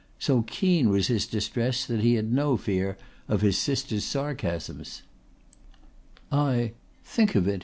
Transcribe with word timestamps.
So 0.17 0.41
keen 0.41 0.89
was 0.89 1.09
his 1.09 1.27
distress 1.27 1.85
that 1.85 1.99
he 1.99 2.15
had 2.15 2.33
no 2.33 2.57
fear 2.57 2.97
of 3.27 3.41
his 3.41 3.55
sister's 3.55 4.03
sarcasms. 4.03 5.03
"I 6.31 6.71
think 7.03 7.35
of 7.35 7.47
it!" 7.47 7.59